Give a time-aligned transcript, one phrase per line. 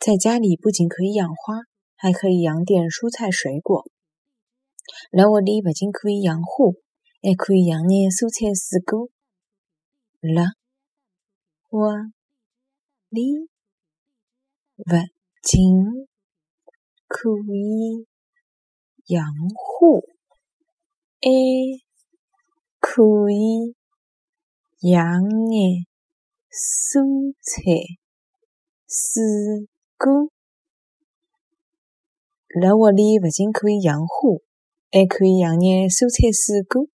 [0.00, 1.56] 在家里不仅可以养花，
[1.94, 3.84] 还可以养点蔬菜水果。
[5.10, 6.72] 辣屋里不仅可以养花，
[7.20, 9.10] 还可以养眼蔬菜水果。
[10.22, 10.54] 辣
[11.68, 11.84] 屋
[13.10, 13.46] 里
[14.74, 14.96] 不
[15.42, 16.06] 仅
[17.06, 18.06] 可以
[19.04, 19.22] 养
[19.54, 20.00] 花，
[21.20, 21.28] 还
[22.78, 23.76] 可以
[24.80, 25.04] 养
[25.50, 25.84] 眼
[26.50, 27.60] 蔬菜
[28.88, 29.68] 水
[30.00, 30.30] 果。
[32.60, 34.40] 辣屋里不仅可以养花，
[34.90, 36.88] 还可以养眼蔬菜水果。